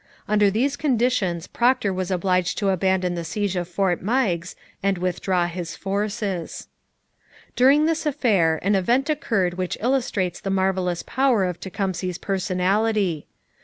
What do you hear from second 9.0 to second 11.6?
occurred which illustrates the marvellous power of